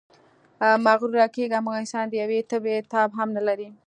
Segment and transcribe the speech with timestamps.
[0.85, 3.69] مغروره کېږئ مه، انسان د یوې تبې تاب هم نلري.